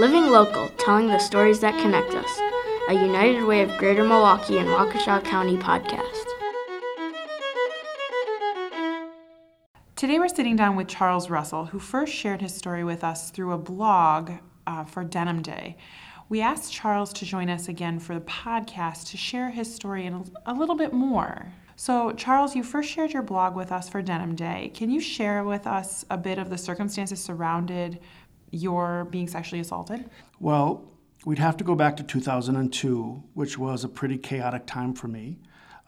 Living 0.00 0.30
local, 0.30 0.70
telling 0.78 1.08
the 1.08 1.18
stories 1.18 1.60
that 1.60 1.78
connect 1.78 2.14
us. 2.14 2.40
A 2.88 2.94
United 2.94 3.44
Way 3.44 3.60
of 3.60 3.76
Greater 3.76 4.02
Milwaukee 4.02 4.56
and 4.56 4.66
Waukesha 4.66 5.22
County 5.24 5.58
podcast. 5.58 6.24
Today 9.96 10.18
we're 10.18 10.28
sitting 10.28 10.56
down 10.56 10.74
with 10.74 10.88
Charles 10.88 11.28
Russell, 11.28 11.66
who 11.66 11.78
first 11.78 12.14
shared 12.14 12.40
his 12.40 12.54
story 12.54 12.82
with 12.82 13.04
us 13.04 13.30
through 13.30 13.52
a 13.52 13.58
blog 13.58 14.30
uh, 14.66 14.84
for 14.84 15.04
Denim 15.04 15.42
Day. 15.42 15.76
We 16.30 16.40
asked 16.40 16.72
Charles 16.72 17.12
to 17.12 17.26
join 17.26 17.50
us 17.50 17.68
again 17.68 17.98
for 17.98 18.14
the 18.14 18.22
podcast 18.22 19.10
to 19.10 19.18
share 19.18 19.50
his 19.50 19.74
story 19.74 20.06
in 20.06 20.24
a 20.46 20.54
little 20.54 20.76
bit 20.76 20.94
more. 20.94 21.52
So, 21.76 22.12
Charles, 22.12 22.56
you 22.56 22.62
first 22.62 22.90
shared 22.90 23.12
your 23.12 23.22
blog 23.22 23.54
with 23.54 23.72
us 23.72 23.88
for 23.88 24.00
Denim 24.00 24.34
Day. 24.34 24.70
Can 24.74 24.90
you 24.90 25.00
share 25.00 25.44
with 25.44 25.66
us 25.66 26.04
a 26.10 26.16
bit 26.16 26.38
of 26.38 26.48
the 26.48 26.58
circumstances 26.58 27.22
surrounded 27.22 27.98
your 28.50 29.06
being 29.06 29.28
sexually 29.28 29.60
assaulted? 29.60 30.08
Well, 30.38 30.84
we'd 31.24 31.38
have 31.38 31.56
to 31.58 31.64
go 31.64 31.74
back 31.74 31.96
to 31.96 32.02
2002, 32.02 33.22
which 33.34 33.58
was 33.58 33.84
a 33.84 33.88
pretty 33.88 34.18
chaotic 34.18 34.66
time 34.66 34.94
for 34.94 35.08
me. 35.08 35.38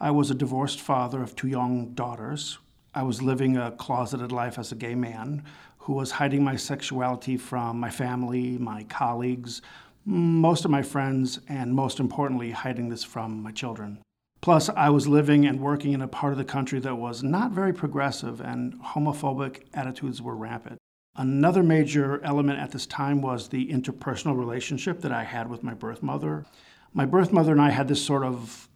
I 0.00 0.10
was 0.10 0.30
a 0.30 0.34
divorced 0.34 0.80
father 0.80 1.22
of 1.22 1.36
two 1.36 1.48
young 1.48 1.94
daughters. 1.94 2.58
I 2.94 3.04
was 3.04 3.22
living 3.22 3.56
a 3.56 3.70
closeted 3.70 4.32
life 4.32 4.58
as 4.58 4.72
a 4.72 4.76
gay 4.76 4.94
man 4.94 5.44
who 5.78 5.94
was 5.94 6.12
hiding 6.12 6.44
my 6.44 6.56
sexuality 6.56 7.36
from 7.36 7.80
my 7.80 7.90
family, 7.90 8.58
my 8.58 8.84
colleagues, 8.84 9.62
most 10.04 10.64
of 10.64 10.70
my 10.70 10.82
friends, 10.82 11.40
and 11.48 11.74
most 11.74 12.00
importantly, 12.00 12.50
hiding 12.50 12.88
this 12.88 13.04
from 13.04 13.42
my 13.42 13.50
children. 13.50 13.98
Plus, 14.40 14.68
I 14.68 14.90
was 14.90 15.06
living 15.06 15.46
and 15.46 15.60
working 15.60 15.92
in 15.92 16.02
a 16.02 16.08
part 16.08 16.32
of 16.32 16.38
the 16.38 16.44
country 16.44 16.80
that 16.80 16.96
was 16.96 17.22
not 17.22 17.52
very 17.52 17.72
progressive, 17.72 18.40
and 18.40 18.74
homophobic 18.80 19.62
attitudes 19.72 20.20
were 20.20 20.36
rampant. 20.36 20.78
Another 21.16 21.62
major 21.62 22.22
element 22.24 22.58
at 22.58 22.70
this 22.70 22.86
time 22.86 23.20
was 23.20 23.48
the 23.48 23.68
interpersonal 23.68 24.36
relationship 24.36 25.00
that 25.02 25.12
I 25.12 25.24
had 25.24 25.48
with 25.48 25.62
my 25.62 25.74
birth 25.74 26.02
mother. 26.02 26.46
My 26.94 27.04
birth 27.04 27.32
mother 27.32 27.52
and 27.52 27.60
I 27.60 27.70
had 27.70 27.88
this 27.88 28.04
sort 28.04 28.24
of, 28.24 28.68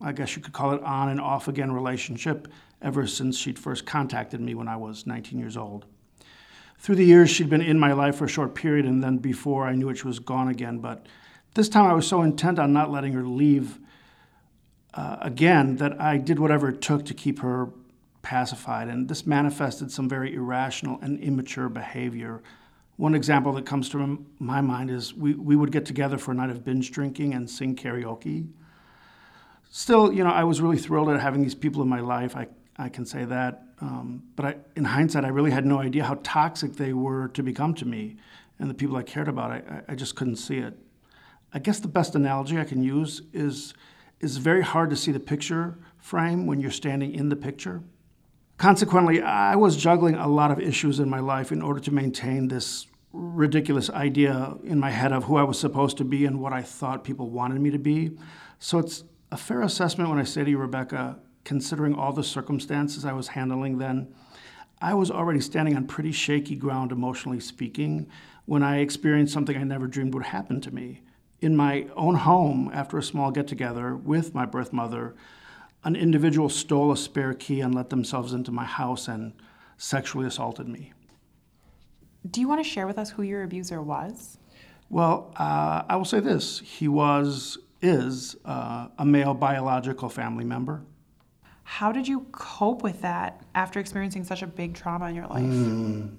I 0.00 0.12
guess 0.12 0.34
you 0.34 0.42
could 0.42 0.52
call 0.52 0.72
it 0.72 0.82
on 0.82 1.08
and 1.08 1.20
off 1.20 1.46
again 1.46 1.70
relationship 1.72 2.48
ever 2.82 3.06
since 3.06 3.38
she'd 3.38 3.58
first 3.58 3.86
contacted 3.86 4.40
me 4.40 4.54
when 4.54 4.68
I 4.68 4.76
was 4.76 5.06
19 5.06 5.38
years 5.38 5.56
old 5.56 5.86
through 6.78 6.94
the 6.94 7.04
years, 7.04 7.30
she'd 7.30 7.50
been 7.50 7.60
in 7.60 7.78
my 7.78 7.92
life 7.92 8.16
for 8.16 8.24
a 8.24 8.28
short 8.28 8.54
period, 8.54 8.86
and 8.86 9.02
then 9.02 9.18
before 9.18 9.66
I 9.66 9.74
knew 9.74 9.88
it, 9.88 9.98
she 9.98 10.06
was 10.06 10.20
gone 10.20 10.48
again. 10.48 10.78
But 10.78 11.06
this 11.54 11.68
time 11.68 11.86
I 11.86 11.92
was 11.92 12.06
so 12.06 12.22
intent 12.22 12.58
on 12.58 12.72
not 12.72 12.90
letting 12.90 13.12
her 13.14 13.24
leave 13.24 13.78
uh, 14.94 15.16
again 15.20 15.76
that 15.76 16.00
I 16.00 16.18
did 16.18 16.38
whatever 16.38 16.68
it 16.68 16.80
took 16.80 17.04
to 17.06 17.14
keep 17.14 17.40
her 17.40 17.70
pacified. 18.28 18.88
And 18.88 19.08
this 19.08 19.26
manifested 19.26 19.90
some 19.90 20.06
very 20.06 20.34
irrational 20.34 20.98
and 21.00 21.18
immature 21.18 21.70
behavior. 21.70 22.42
One 22.96 23.14
example 23.14 23.54
that 23.54 23.64
comes 23.64 23.88
to 23.90 24.26
my 24.38 24.60
mind 24.60 24.90
is 24.90 25.14
we, 25.14 25.32
we 25.32 25.56
would 25.56 25.72
get 25.72 25.86
together 25.86 26.18
for 26.18 26.32
a 26.32 26.34
night 26.34 26.50
of 26.50 26.62
binge 26.62 26.90
drinking 26.90 27.32
and 27.32 27.48
sing 27.48 27.74
karaoke. 27.74 28.46
Still, 29.70 30.12
you 30.12 30.22
know, 30.24 30.30
I 30.30 30.44
was 30.44 30.60
really 30.60 30.76
thrilled 30.76 31.08
at 31.08 31.18
having 31.20 31.42
these 31.42 31.54
people 31.54 31.80
in 31.80 31.88
my 31.88 32.00
life. 32.00 32.36
I, 32.36 32.48
I 32.76 32.90
can 32.90 33.06
say 33.06 33.24
that. 33.24 33.62
Um, 33.80 34.24
but 34.36 34.44
I, 34.44 34.56
in 34.76 34.84
hindsight, 34.84 35.24
I 35.24 35.28
really 35.28 35.50
had 35.50 35.64
no 35.64 35.78
idea 35.78 36.04
how 36.04 36.18
toxic 36.22 36.74
they 36.74 36.92
were 36.92 37.28
to 37.28 37.42
become 37.42 37.72
to 37.76 37.86
me 37.86 38.16
and 38.58 38.68
the 38.68 38.74
people 38.74 38.96
I 38.98 39.04
cared 39.04 39.28
about. 39.28 39.52
I, 39.52 39.82
I 39.88 39.94
just 39.94 40.16
couldn't 40.16 40.36
see 40.36 40.58
it. 40.58 40.74
I 41.54 41.60
guess 41.60 41.80
the 41.80 41.88
best 41.88 42.14
analogy 42.14 42.58
I 42.58 42.64
can 42.64 42.82
use 42.82 43.22
is 43.32 43.72
it's 44.20 44.36
very 44.36 44.62
hard 44.62 44.90
to 44.90 44.96
see 44.96 45.12
the 45.12 45.20
picture 45.20 45.78
frame 45.96 46.46
when 46.46 46.60
you're 46.60 46.70
standing 46.70 47.14
in 47.14 47.30
the 47.30 47.36
picture. 47.36 47.80
Consequently, 48.58 49.22
I 49.22 49.54
was 49.54 49.76
juggling 49.76 50.16
a 50.16 50.26
lot 50.26 50.50
of 50.50 50.58
issues 50.58 50.98
in 50.98 51.08
my 51.08 51.20
life 51.20 51.52
in 51.52 51.62
order 51.62 51.78
to 51.78 51.94
maintain 51.94 52.48
this 52.48 52.88
ridiculous 53.12 53.88
idea 53.88 54.56
in 54.64 54.80
my 54.80 54.90
head 54.90 55.12
of 55.12 55.24
who 55.24 55.36
I 55.36 55.44
was 55.44 55.60
supposed 55.60 55.96
to 55.98 56.04
be 56.04 56.24
and 56.26 56.40
what 56.40 56.52
I 56.52 56.62
thought 56.62 57.04
people 57.04 57.30
wanted 57.30 57.60
me 57.60 57.70
to 57.70 57.78
be. 57.78 58.18
So 58.58 58.78
it's 58.78 59.04
a 59.30 59.36
fair 59.36 59.62
assessment 59.62 60.10
when 60.10 60.18
I 60.18 60.24
say 60.24 60.42
to 60.42 60.50
you, 60.50 60.58
Rebecca, 60.58 61.20
considering 61.44 61.94
all 61.94 62.12
the 62.12 62.24
circumstances 62.24 63.04
I 63.04 63.12
was 63.12 63.28
handling 63.28 63.78
then, 63.78 64.12
I 64.82 64.92
was 64.94 65.10
already 65.10 65.40
standing 65.40 65.76
on 65.76 65.86
pretty 65.86 66.12
shaky 66.12 66.56
ground, 66.56 66.90
emotionally 66.90 67.40
speaking, 67.40 68.08
when 68.44 68.64
I 68.64 68.78
experienced 68.78 69.32
something 69.32 69.56
I 69.56 69.62
never 69.62 69.86
dreamed 69.86 70.14
would 70.14 70.26
happen 70.26 70.60
to 70.62 70.74
me. 70.74 71.02
In 71.40 71.56
my 71.56 71.86
own 71.94 72.16
home, 72.16 72.72
after 72.74 72.98
a 72.98 73.04
small 73.04 73.30
get 73.30 73.46
together 73.46 73.94
with 73.96 74.34
my 74.34 74.46
birth 74.46 74.72
mother, 74.72 75.14
an 75.84 75.96
individual 75.96 76.48
stole 76.48 76.92
a 76.92 76.96
spare 76.96 77.34
key 77.34 77.60
and 77.60 77.74
let 77.74 77.90
themselves 77.90 78.32
into 78.32 78.50
my 78.50 78.64
house 78.64 79.08
and 79.08 79.32
sexually 79.76 80.26
assaulted 80.26 80.68
me. 80.68 80.92
Do 82.30 82.40
you 82.40 82.48
want 82.48 82.62
to 82.62 82.68
share 82.68 82.86
with 82.86 82.98
us 82.98 83.10
who 83.10 83.22
your 83.22 83.42
abuser 83.44 83.80
was? 83.80 84.38
Well, 84.90 85.32
uh, 85.36 85.82
I 85.88 85.96
will 85.96 86.04
say 86.04 86.20
this 86.20 86.60
he 86.60 86.88
was, 86.88 87.58
is 87.80 88.36
uh, 88.44 88.88
a 88.98 89.04
male 89.04 89.34
biological 89.34 90.08
family 90.08 90.44
member. 90.44 90.82
How 91.62 91.92
did 91.92 92.08
you 92.08 92.26
cope 92.32 92.82
with 92.82 93.02
that 93.02 93.42
after 93.54 93.78
experiencing 93.78 94.24
such 94.24 94.42
a 94.42 94.46
big 94.46 94.74
trauma 94.74 95.08
in 95.10 95.14
your 95.14 95.26
life? 95.26 95.42
Mm, 95.42 96.16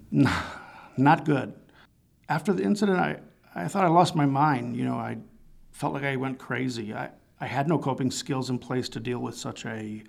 not 0.97 1.25
good. 1.25 1.53
After 2.29 2.53
the 2.53 2.63
incident, 2.63 2.99
I, 2.99 3.19
I 3.55 3.67
thought 3.67 3.83
I 3.83 3.87
lost 3.87 4.15
my 4.15 4.27
mind. 4.27 4.77
You 4.77 4.85
know, 4.85 4.95
I 4.95 5.17
felt 5.71 5.93
like 5.93 6.03
I 6.03 6.15
went 6.17 6.37
crazy. 6.37 6.93
I, 6.93 7.09
I 7.41 7.47
had 7.47 7.67
no 7.67 7.77
coping 7.77 8.11
skills 8.11 8.49
in 8.49 8.59
place 8.59 8.89
to 8.89 8.99
deal 8.99 9.19
with 9.19 9.35
such 9.35 9.65
a 9.65 10.03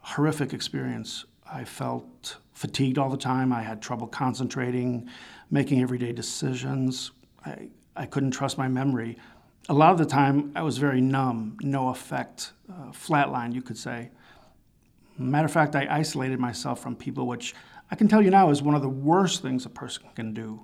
horrific 0.00 0.52
experience. 0.52 1.24
I 1.50 1.64
felt 1.64 2.36
fatigued 2.52 2.98
all 2.98 3.10
the 3.10 3.16
time. 3.16 3.52
I 3.52 3.62
had 3.62 3.82
trouble 3.82 4.06
concentrating, 4.06 5.08
making 5.50 5.82
everyday 5.82 6.12
decisions. 6.12 7.10
I, 7.44 7.68
I 7.96 8.06
couldn't 8.06 8.30
trust 8.30 8.56
my 8.56 8.68
memory. 8.68 9.18
A 9.68 9.74
lot 9.74 9.92
of 9.92 9.98
the 9.98 10.06
time, 10.06 10.52
I 10.54 10.62
was 10.62 10.78
very 10.78 11.00
numb, 11.00 11.56
no 11.62 11.88
effect, 11.88 12.52
uh, 12.70 12.92
flatline, 12.92 13.54
you 13.54 13.62
could 13.62 13.78
say. 13.78 14.10
Matter 15.16 15.46
of 15.46 15.52
fact, 15.52 15.74
I 15.74 15.86
isolated 15.90 16.38
myself 16.38 16.80
from 16.80 16.96
people, 16.96 17.26
which 17.26 17.54
I 17.90 17.96
can 17.96 18.08
tell 18.08 18.22
you 18.22 18.30
now 18.30 18.50
is 18.50 18.62
one 18.62 18.74
of 18.74 18.82
the 18.82 18.88
worst 18.88 19.42
things 19.42 19.64
a 19.64 19.70
person 19.70 20.04
can 20.14 20.34
do. 20.34 20.60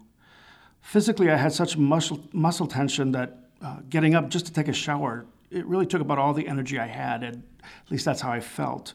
Physically, 0.83 1.31
I 1.31 1.37
had 1.37 1.53
such 1.53 1.77
muscle, 1.77 2.21
muscle 2.33 2.67
tension 2.67 3.12
that 3.12 3.39
uh, 3.62 3.78
getting 3.89 4.15
up 4.15 4.28
just 4.28 4.47
to 4.47 4.53
take 4.53 4.69
a 4.69 4.72
shower, 4.72 5.27
it 5.50 5.66
really 5.66 5.87
took 5.87 6.00
about 6.00 6.19
all 6.19 6.33
the 6.33 6.47
energy 6.47 6.78
I 6.78 6.87
had, 6.87 7.22
and 7.22 7.43
at 7.62 7.91
least 7.91 8.05
that's 8.05 8.21
how 8.21 8.31
I 8.31 8.41
felt. 8.41 8.94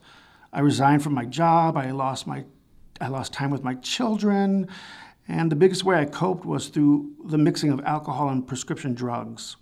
I 0.54 0.62
resigned 0.62 1.04
from 1.04 1.14
my 1.14 1.26
job, 1.26 1.78
I 1.78 1.92
lost, 1.92 2.28
my, 2.28 2.46
I 3.02 3.08
lost 3.08 3.34
time 3.34 3.52
with 3.52 3.64
my 3.64 3.76
children, 3.76 4.68
and 5.28 5.52
the 5.52 5.56
biggest 5.56 5.84
way 5.84 5.98
I 6.00 6.06
coped 6.06 6.46
was 6.46 6.68
through 6.68 7.14
the 7.26 7.38
mixing 7.38 7.72
of 7.72 7.82
alcohol 7.82 8.30
and 8.30 8.48
prescription 8.48 8.94
drugs. 8.94 9.58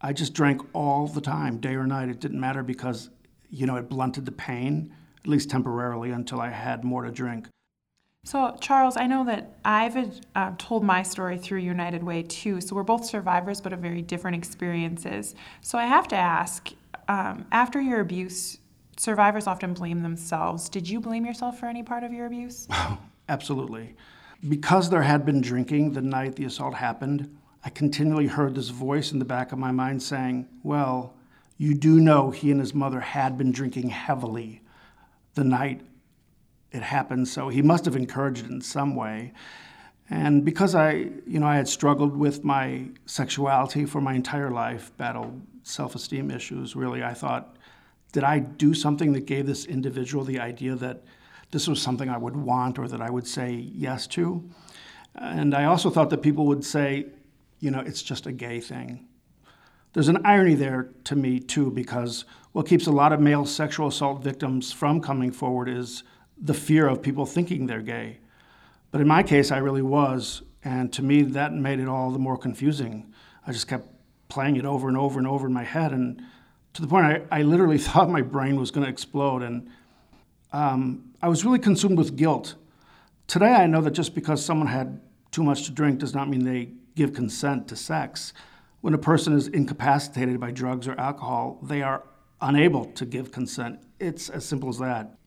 I 0.00 0.12
just 0.12 0.32
drank 0.32 0.62
all 0.74 1.06
the 1.08 1.20
time, 1.20 1.58
day 1.58 1.74
or 1.74 1.86
night. 1.86 2.08
It 2.08 2.20
didn't 2.20 2.40
matter 2.40 2.62
because, 2.62 3.10
you 3.50 3.66
know, 3.66 3.76
it 3.76 3.88
blunted 3.88 4.24
the 4.26 4.32
pain 4.32 4.94
at 5.20 5.26
least 5.26 5.50
temporarily, 5.50 6.10
until 6.10 6.40
I 6.40 6.50
had 6.50 6.84
more 6.84 7.02
to 7.02 7.10
drink. 7.10 7.48
So, 8.28 8.54
Charles, 8.60 8.98
I 8.98 9.06
know 9.06 9.24
that 9.24 9.54
I've 9.64 10.20
uh, 10.34 10.52
told 10.58 10.84
my 10.84 11.02
story 11.02 11.38
through 11.38 11.60
United 11.60 12.02
Way 12.02 12.24
too. 12.24 12.60
So, 12.60 12.76
we're 12.76 12.82
both 12.82 13.06
survivors, 13.06 13.58
but 13.58 13.72
of 13.72 13.78
very 13.78 14.02
different 14.02 14.36
experiences. 14.36 15.34
So, 15.62 15.78
I 15.78 15.86
have 15.86 16.08
to 16.08 16.16
ask 16.16 16.70
um, 17.08 17.46
after 17.52 17.80
your 17.80 18.00
abuse, 18.00 18.58
survivors 18.98 19.46
often 19.46 19.72
blame 19.72 20.02
themselves. 20.02 20.68
Did 20.68 20.86
you 20.86 21.00
blame 21.00 21.24
yourself 21.24 21.58
for 21.58 21.70
any 21.70 21.82
part 21.82 22.04
of 22.04 22.12
your 22.12 22.26
abuse? 22.26 22.68
Absolutely. 23.30 23.96
Because 24.46 24.90
there 24.90 25.04
had 25.04 25.24
been 25.24 25.40
drinking 25.40 25.94
the 25.94 26.02
night 26.02 26.36
the 26.36 26.44
assault 26.44 26.74
happened, 26.74 27.34
I 27.64 27.70
continually 27.70 28.26
heard 28.26 28.54
this 28.54 28.68
voice 28.68 29.10
in 29.10 29.20
the 29.20 29.24
back 29.24 29.52
of 29.52 29.58
my 29.58 29.70
mind 29.70 30.02
saying, 30.02 30.46
Well, 30.62 31.14
you 31.56 31.72
do 31.72 31.98
know 31.98 32.30
he 32.30 32.50
and 32.50 32.60
his 32.60 32.74
mother 32.74 33.00
had 33.00 33.38
been 33.38 33.52
drinking 33.52 33.88
heavily 33.88 34.60
the 35.32 35.44
night 35.44 35.80
it 36.72 36.82
happened, 36.82 37.28
so 37.28 37.48
he 37.48 37.62
must 37.62 37.84
have 37.84 37.96
encouraged 37.96 38.44
it 38.44 38.50
in 38.50 38.60
some 38.60 38.94
way. 38.94 39.32
And 40.10 40.44
because 40.44 40.74
I, 40.74 41.10
you 41.26 41.38
know, 41.38 41.46
I 41.46 41.56
had 41.56 41.68
struggled 41.68 42.16
with 42.16 42.44
my 42.44 42.86
sexuality 43.06 43.84
for 43.84 44.00
my 44.00 44.14
entire 44.14 44.50
life, 44.50 44.90
battled 44.96 45.42
self-esteem 45.62 46.30
issues, 46.30 46.74
really, 46.74 47.02
I 47.02 47.14
thought, 47.14 47.56
did 48.12 48.24
I 48.24 48.38
do 48.38 48.72
something 48.72 49.12
that 49.12 49.26
gave 49.26 49.46
this 49.46 49.66
individual 49.66 50.24
the 50.24 50.40
idea 50.40 50.74
that 50.76 51.02
this 51.50 51.68
was 51.68 51.80
something 51.80 52.08
I 52.08 52.16
would 52.16 52.36
want 52.36 52.78
or 52.78 52.88
that 52.88 53.02
I 53.02 53.10
would 53.10 53.26
say 53.26 53.52
yes 53.52 54.06
to? 54.08 54.48
And 55.14 55.54
I 55.54 55.64
also 55.64 55.90
thought 55.90 56.10
that 56.10 56.22
people 56.22 56.46
would 56.46 56.64
say, 56.64 57.06
you 57.60 57.70
know, 57.70 57.80
it's 57.80 58.02
just 58.02 58.26
a 58.26 58.32
gay 58.32 58.60
thing. 58.60 59.06
There's 59.92 60.08
an 60.08 60.24
irony 60.24 60.54
there 60.54 60.90
to 61.04 61.16
me, 61.16 61.40
too, 61.40 61.70
because 61.70 62.24
what 62.52 62.66
keeps 62.66 62.86
a 62.86 62.92
lot 62.92 63.12
of 63.12 63.20
male 63.20 63.44
sexual 63.44 63.88
assault 63.88 64.22
victims 64.22 64.72
from 64.72 65.00
coming 65.00 65.32
forward 65.32 65.68
is 65.68 66.02
the 66.40 66.54
fear 66.54 66.86
of 66.86 67.02
people 67.02 67.26
thinking 67.26 67.66
they're 67.66 67.82
gay. 67.82 68.18
But 68.90 69.00
in 69.00 69.08
my 69.08 69.22
case, 69.22 69.50
I 69.50 69.58
really 69.58 69.82
was, 69.82 70.42
and 70.64 70.92
to 70.94 71.02
me, 71.02 71.22
that 71.22 71.52
made 71.52 71.80
it 71.80 71.88
all 71.88 72.10
the 72.10 72.18
more 72.18 72.36
confusing. 72.36 73.12
I 73.46 73.52
just 73.52 73.68
kept 73.68 73.88
playing 74.28 74.56
it 74.56 74.64
over 74.64 74.88
and 74.88 74.96
over 74.96 75.18
and 75.18 75.26
over 75.26 75.46
in 75.46 75.52
my 75.52 75.64
head, 75.64 75.92
and 75.92 76.22
to 76.74 76.82
the 76.82 76.88
point 76.88 77.06
I, 77.06 77.22
I 77.30 77.42
literally 77.42 77.78
thought 77.88 78.08
my 78.08 78.22
brain 78.22 78.56
was 78.56 78.70
going 78.70 78.84
to 78.84 78.90
explode. 78.90 79.42
And 79.42 79.68
um, 80.52 81.12
I 81.20 81.28
was 81.28 81.44
really 81.44 81.58
consumed 81.58 81.98
with 81.98 82.16
guilt. 82.16 82.54
Today, 83.26 83.52
I 83.52 83.66
know 83.66 83.80
that 83.82 83.90
just 83.90 84.14
because 84.14 84.44
someone 84.44 84.68
had 84.68 85.00
too 85.30 85.42
much 85.42 85.64
to 85.64 85.72
drink 85.72 85.98
does 85.98 86.14
not 86.14 86.28
mean 86.28 86.44
they 86.44 86.70
give 86.94 87.12
consent 87.12 87.68
to 87.68 87.76
sex. 87.76 88.32
When 88.80 88.94
a 88.94 88.98
person 88.98 89.34
is 89.34 89.48
incapacitated 89.48 90.40
by 90.40 90.50
drugs 90.50 90.88
or 90.88 90.98
alcohol, 90.98 91.58
they 91.62 91.82
are 91.82 92.04
unable 92.40 92.86
to 92.86 93.04
give 93.04 93.32
consent. 93.32 93.80
It's 93.98 94.30
as 94.30 94.44
simple 94.44 94.68
as 94.68 94.78
that. 94.78 95.17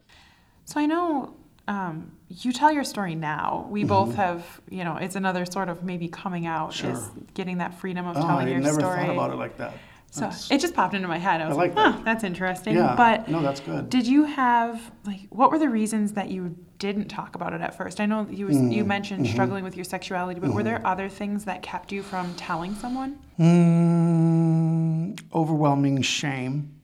So 0.65 0.79
I 0.79 0.85
know 0.85 1.35
um, 1.67 2.11
you 2.29 2.51
tell 2.51 2.71
your 2.71 2.83
story 2.83 3.15
now. 3.15 3.67
We 3.69 3.81
mm-hmm. 3.81 3.89
both 3.89 4.15
have, 4.15 4.61
you 4.69 4.83
know, 4.83 4.97
it's 4.97 5.15
another 5.15 5.45
sort 5.45 5.69
of 5.69 5.83
maybe 5.83 6.07
coming 6.07 6.45
out, 6.45 6.73
sure. 6.73 6.91
is 6.91 7.09
getting 7.33 7.59
that 7.59 7.73
freedom 7.79 8.07
of 8.07 8.17
oh, 8.17 8.21
telling 8.21 8.47
I 8.47 8.51
your 8.51 8.63
story. 8.63 8.83
I 8.83 9.01
never 9.01 9.05
thought 9.05 9.13
about 9.13 9.31
it 9.31 9.37
like 9.37 9.57
that. 9.57 9.73
So 10.13 10.29
it 10.49 10.59
just 10.59 10.73
popped 10.73 10.93
into 10.93 11.07
my 11.07 11.17
head. 11.17 11.39
I 11.39 11.47
was 11.47 11.55
I 11.55 11.61
like, 11.61 11.75
like, 11.75 11.95
huh, 11.95 12.01
that's 12.03 12.25
interesting. 12.25 12.75
Yeah. 12.75 12.95
But 12.97 13.29
no, 13.29 13.41
that's 13.41 13.61
good. 13.61 13.89
Did 13.89 14.05
you 14.05 14.25
have 14.25 14.91
like 15.05 15.21
what 15.29 15.51
were 15.51 15.59
the 15.59 15.69
reasons 15.69 16.11
that 16.13 16.29
you 16.29 16.53
didn't 16.79 17.07
talk 17.07 17.35
about 17.35 17.53
it 17.53 17.61
at 17.61 17.77
first? 17.77 18.01
I 18.01 18.05
know 18.07 18.27
you 18.29 18.47
was, 18.47 18.57
mm, 18.57 18.73
you 18.73 18.83
mentioned 18.83 19.23
mm-hmm. 19.23 19.31
struggling 19.31 19.63
with 19.63 19.77
your 19.77 19.85
sexuality, 19.85 20.41
but 20.41 20.47
mm-hmm. 20.47 20.57
were 20.57 20.63
there 20.63 20.85
other 20.85 21.07
things 21.07 21.45
that 21.45 21.61
kept 21.61 21.93
you 21.93 22.03
from 22.03 22.35
telling 22.35 22.75
someone? 22.75 23.19
Mm, 23.39 25.17
overwhelming 25.33 26.01
shame. 26.01 26.80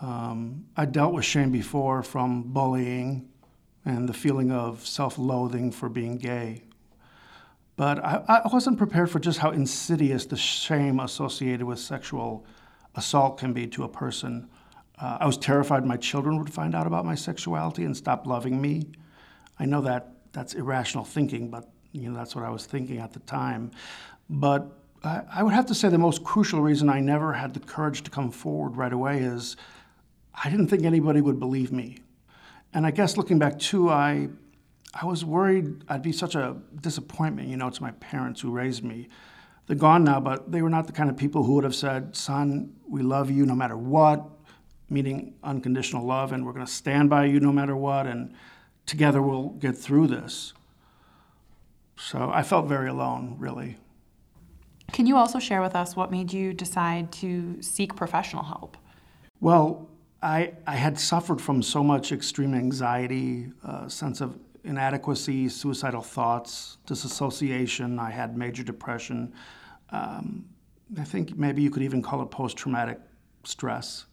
Um, 0.00 0.66
I 0.76 0.84
dealt 0.84 1.14
with 1.14 1.24
shame 1.24 1.50
before 1.50 2.02
from 2.02 2.42
bullying 2.52 3.28
and 3.84 4.08
the 4.08 4.12
feeling 4.12 4.50
of 4.50 4.86
self-loathing 4.86 5.72
for 5.72 5.88
being 5.88 6.18
gay. 6.18 6.64
But 7.76 8.04
I, 8.04 8.22
I, 8.28 8.48
wasn't 8.52 8.78
prepared 8.78 9.10
for 9.10 9.20
just 9.20 9.38
how 9.38 9.50
insidious 9.50 10.26
the 10.26 10.36
shame 10.36 10.98
associated 10.98 11.64
with 11.64 11.78
sexual 11.78 12.46
assault 12.94 13.38
can 13.38 13.52
be 13.52 13.66
to 13.68 13.84
a 13.84 13.88
person. 13.88 14.48
Uh, 14.98 15.18
I 15.20 15.26
was 15.26 15.36
terrified 15.36 15.84
my 15.84 15.98
children 15.98 16.38
would 16.38 16.52
find 16.52 16.74
out 16.74 16.86
about 16.86 17.04
my 17.04 17.14
sexuality 17.14 17.84
and 17.84 17.96
stop 17.96 18.26
loving 18.26 18.60
me. 18.60 18.92
I 19.58 19.66
know 19.66 19.82
that 19.82 20.12
that's 20.32 20.54
irrational 20.54 21.04
thinking, 21.04 21.50
but 21.50 21.68
you 21.92 22.10
know 22.10 22.16
that's 22.16 22.34
what 22.34 22.44
I 22.44 22.50
was 22.50 22.66
thinking 22.66 22.98
at 22.98 23.12
the 23.12 23.20
time. 23.20 23.70
But 24.28 24.66
I, 25.04 25.22
I 25.34 25.42
would 25.42 25.52
have 25.52 25.66
to 25.66 25.74
say 25.74 25.88
the 25.88 25.98
most 25.98 26.24
crucial 26.24 26.60
reason 26.60 26.88
I 26.88 27.00
never 27.00 27.34
had 27.34 27.54
the 27.54 27.60
courage 27.60 28.02
to 28.02 28.10
come 28.10 28.30
forward 28.30 28.76
right 28.76 28.92
away 28.92 29.20
is 29.20 29.56
I 30.42 30.50
didn't 30.50 30.68
think 30.68 30.84
anybody 30.84 31.20
would 31.20 31.38
believe 31.38 31.72
me. 31.72 31.98
And 32.72 32.86
I 32.86 32.90
guess 32.90 33.16
looking 33.16 33.38
back 33.38 33.58
too, 33.58 33.90
I 33.90 34.28
I 34.94 35.04
was 35.04 35.24
worried 35.24 35.84
I'd 35.88 36.02
be 36.02 36.12
such 36.12 36.34
a 36.34 36.56
disappointment, 36.80 37.48
you 37.48 37.56
know, 37.56 37.70
to 37.70 37.82
my 37.82 37.90
parents 37.92 38.40
who 38.40 38.50
raised 38.50 38.82
me. 38.82 39.08
They're 39.66 39.76
gone 39.76 40.04
now, 40.04 40.20
but 40.20 40.52
they 40.52 40.62
were 40.62 40.70
not 40.70 40.86
the 40.86 40.92
kind 40.92 41.10
of 41.10 41.16
people 41.16 41.42
who 41.42 41.54
would 41.54 41.64
have 41.64 41.74
said, 41.74 42.14
Son, 42.14 42.74
we 42.88 43.02
love 43.02 43.30
you 43.30 43.44
no 43.44 43.54
matter 43.54 43.76
what, 43.76 44.24
meaning 44.88 45.34
unconditional 45.42 46.04
love, 46.06 46.32
and 46.32 46.46
we're 46.46 46.52
going 46.52 46.64
to 46.64 46.72
stand 46.72 47.10
by 47.10 47.24
you 47.24 47.40
no 47.40 47.50
matter 47.50 47.76
what, 47.76 48.06
and 48.06 48.32
together 48.86 49.20
we'll 49.20 49.48
get 49.50 49.76
through 49.76 50.06
this. 50.06 50.52
So 51.96 52.30
I 52.32 52.42
felt 52.42 52.68
very 52.68 52.88
alone, 52.88 53.36
really. 53.38 53.76
Can 54.92 55.06
you 55.06 55.16
also 55.16 55.40
share 55.40 55.60
with 55.60 55.74
us 55.74 55.96
what 55.96 56.10
made 56.12 56.32
you 56.32 56.52
decide 56.52 57.10
to 57.12 57.60
seek 57.60 57.96
professional 57.96 58.44
help? 58.44 58.76
Well, 59.40 59.88
I, 60.22 60.52
I 60.66 60.76
had 60.76 60.98
suffered 60.98 61.40
from 61.40 61.62
so 61.62 61.84
much 61.84 62.12
extreme 62.12 62.54
anxiety, 62.54 63.52
a 63.64 63.88
sense 63.90 64.20
of 64.20 64.38
inadequacy, 64.64 65.48
suicidal 65.48 66.02
thoughts, 66.02 66.78
disassociation. 66.86 67.98
I 67.98 68.10
had 68.10 68.36
major 68.36 68.62
depression. 68.62 69.32
Um, 69.90 70.46
I 70.98 71.04
think 71.04 71.36
maybe 71.36 71.62
you 71.62 71.70
could 71.70 71.82
even 71.82 72.02
call 72.02 72.22
it 72.22 72.30
post 72.30 72.56
traumatic 72.56 72.98
stress. 73.44 74.06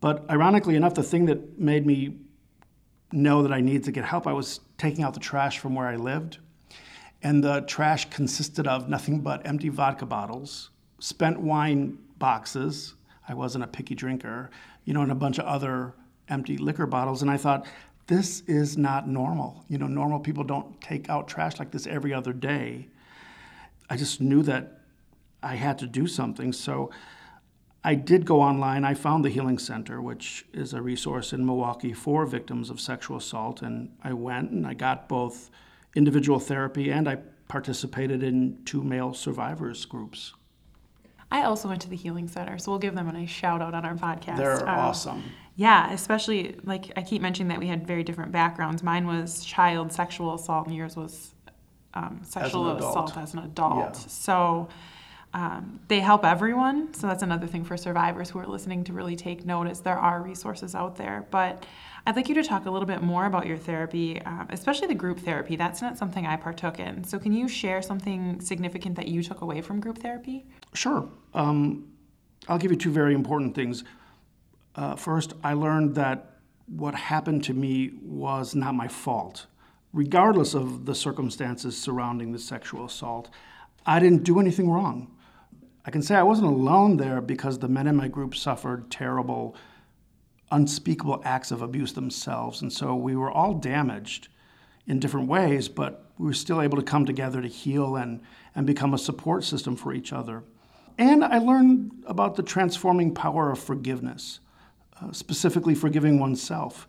But 0.00 0.28
ironically 0.30 0.76
enough, 0.76 0.94
the 0.94 1.02
thing 1.02 1.26
that 1.26 1.58
made 1.58 1.86
me 1.86 2.16
know 3.12 3.42
that 3.42 3.52
I 3.52 3.60
needed 3.60 3.84
to 3.84 3.92
get 3.92 4.04
help, 4.04 4.26
I 4.26 4.32
was 4.32 4.60
taking 4.78 5.04
out 5.04 5.14
the 5.14 5.20
trash 5.20 5.58
from 5.58 5.74
where 5.74 5.86
I 5.86 5.96
lived. 5.96 6.38
And 7.22 7.42
the 7.42 7.60
trash 7.62 8.10
consisted 8.10 8.66
of 8.66 8.88
nothing 8.88 9.20
but 9.20 9.46
empty 9.46 9.68
vodka 9.68 10.06
bottles, 10.06 10.70
spent 10.98 11.40
wine 11.40 11.98
boxes. 12.18 12.94
I 13.28 13.34
wasn't 13.34 13.62
a 13.62 13.68
picky 13.68 13.94
drinker, 13.94 14.50
you 14.84 14.94
know, 14.94 15.02
and 15.02 15.12
a 15.12 15.16
bunch 15.16 15.38
of 15.38 15.44
other 15.44 15.94
empty 16.28 16.56
liquor 16.56 16.86
bottles. 16.86 17.22
And 17.22 17.30
I 17.30 17.36
thought, 17.36 17.66
this 18.06 18.40
is 18.42 18.76
not 18.76 19.08
normal. 19.08 19.64
You 19.68 19.78
know, 19.78 19.86
normal 19.86 20.20
people 20.20 20.44
don't 20.44 20.80
take 20.80 21.08
out 21.08 21.28
trash 21.28 21.58
like 21.58 21.70
this 21.70 21.86
every 21.86 22.12
other 22.12 22.32
day. 22.32 22.88
I 23.88 23.96
just 23.96 24.20
knew 24.20 24.42
that 24.42 24.80
I 25.42 25.54
had 25.54 25.78
to 25.78 25.86
do 25.86 26.06
something. 26.06 26.52
So 26.52 26.90
I 27.84 27.94
did 27.94 28.24
go 28.24 28.40
online. 28.40 28.84
I 28.84 28.94
found 28.94 29.24
the 29.24 29.30
Healing 29.30 29.58
Center, 29.58 30.00
which 30.00 30.46
is 30.52 30.72
a 30.72 30.82
resource 30.82 31.32
in 31.32 31.44
Milwaukee 31.44 31.92
for 31.92 32.26
victims 32.26 32.70
of 32.70 32.80
sexual 32.80 33.16
assault. 33.16 33.62
And 33.62 33.90
I 34.02 34.12
went 34.12 34.50
and 34.50 34.66
I 34.66 34.74
got 34.74 35.08
both 35.08 35.50
individual 35.94 36.38
therapy 36.38 36.90
and 36.90 37.08
I 37.08 37.16
participated 37.48 38.22
in 38.22 38.58
two 38.64 38.82
male 38.82 39.14
survivors 39.14 39.84
groups. 39.84 40.32
I 41.32 41.44
also 41.44 41.66
went 41.66 41.80
to 41.82 41.88
the 41.88 41.96
Healing 41.96 42.28
Center, 42.28 42.58
so 42.58 42.70
we'll 42.70 42.78
give 42.78 42.94
them 42.94 43.08
a 43.08 43.12
nice 43.12 43.30
shout 43.30 43.62
out 43.62 43.72
on 43.72 43.86
our 43.86 43.94
podcast. 43.94 44.36
They're 44.36 44.68
um, 44.68 44.78
awesome. 44.78 45.22
Yeah, 45.56 45.90
especially 45.90 46.56
like 46.62 46.92
I 46.94 47.02
keep 47.02 47.22
mentioning 47.22 47.48
that 47.48 47.58
we 47.58 47.66
had 47.66 47.86
very 47.86 48.04
different 48.04 48.32
backgrounds. 48.32 48.82
Mine 48.82 49.06
was 49.06 49.42
child 49.42 49.92
sexual 49.92 50.34
assault, 50.34 50.66
and 50.66 50.76
yours 50.76 50.94
was 50.94 51.32
um, 51.94 52.20
sexual 52.22 52.70
as 52.76 52.84
assault 52.84 53.16
as 53.16 53.32
an 53.32 53.40
adult. 53.40 53.78
Yeah. 53.78 53.92
So 53.92 54.68
um, 55.34 55.80
they 55.88 56.00
help 56.00 56.24
everyone. 56.24 56.92
So 56.92 57.06
that's 57.06 57.22
another 57.22 57.46
thing 57.46 57.64
for 57.64 57.76
survivors 57.76 58.28
who 58.28 58.38
are 58.38 58.46
listening 58.46 58.84
to 58.84 58.92
really 58.92 59.16
take 59.16 59.46
notice. 59.46 59.80
There 59.80 59.98
are 59.98 60.20
resources 60.22 60.74
out 60.74 60.96
there, 60.96 61.26
but 61.30 61.64
I'd 62.06 62.16
like 62.16 62.28
you 62.28 62.34
to 62.34 62.42
talk 62.42 62.66
a 62.66 62.70
little 62.70 62.86
bit 62.86 63.00
more 63.00 63.24
about 63.26 63.46
your 63.46 63.56
therapy, 63.56 64.20
um, 64.22 64.48
especially 64.50 64.88
the 64.88 64.94
group 64.94 65.20
therapy. 65.20 65.56
That's 65.56 65.80
not 65.80 65.96
something 65.96 66.26
I 66.26 66.36
partook 66.36 66.78
in. 66.78 67.04
So, 67.04 67.18
can 67.18 67.32
you 67.32 67.48
share 67.48 67.80
something 67.80 68.40
significant 68.40 68.96
that 68.96 69.08
you 69.08 69.22
took 69.22 69.40
away 69.40 69.62
from 69.62 69.80
group 69.80 69.98
therapy? 69.98 70.44
Sure. 70.74 71.08
Um, 71.32 71.88
I'll 72.48 72.58
give 72.58 72.72
you 72.72 72.76
two 72.76 72.90
very 72.90 73.14
important 73.14 73.54
things. 73.54 73.84
Uh, 74.74 74.96
first, 74.96 75.34
I 75.44 75.54
learned 75.54 75.94
that 75.94 76.40
what 76.66 76.94
happened 76.94 77.44
to 77.44 77.54
me 77.54 77.92
was 78.02 78.54
not 78.54 78.74
my 78.74 78.88
fault, 78.88 79.46
regardless 79.92 80.54
of 80.54 80.84
the 80.86 80.94
circumstances 80.94 81.78
surrounding 81.78 82.32
the 82.32 82.38
sexual 82.38 82.84
assault. 82.84 83.30
I 83.86 84.00
didn't 84.00 84.24
do 84.24 84.40
anything 84.40 84.68
wrong. 84.68 85.10
I 85.84 85.90
can 85.90 86.02
say 86.02 86.14
I 86.14 86.22
wasn't 86.22 86.48
alone 86.48 86.96
there 86.96 87.20
because 87.20 87.58
the 87.58 87.68
men 87.68 87.86
in 87.86 87.96
my 87.96 88.08
group 88.08 88.34
suffered 88.34 88.90
terrible 88.90 89.56
unspeakable 90.52 91.22
acts 91.24 91.50
of 91.50 91.62
abuse 91.62 91.92
themselves. 91.94 92.62
And 92.62 92.72
so 92.72 92.94
we 92.94 93.16
were 93.16 93.30
all 93.30 93.54
damaged 93.54 94.28
in 94.86 95.00
different 95.00 95.28
ways, 95.28 95.68
but 95.68 96.12
we 96.18 96.26
were 96.26 96.34
still 96.34 96.60
able 96.60 96.76
to 96.76 96.84
come 96.84 97.04
together 97.06 97.40
to 97.40 97.48
heal 97.48 97.96
and, 97.96 98.20
and 98.54 98.66
become 98.66 98.94
a 98.94 98.98
support 98.98 99.44
system 99.44 99.74
for 99.74 99.92
each 99.92 100.12
other. 100.12 100.44
And 100.98 101.24
I 101.24 101.38
learned 101.38 102.04
about 102.06 102.36
the 102.36 102.42
transforming 102.42 103.14
power 103.14 103.50
of 103.50 103.58
forgiveness, 103.58 104.40
uh, 105.00 105.10
specifically 105.12 105.74
forgiving 105.74 106.20
oneself. 106.20 106.86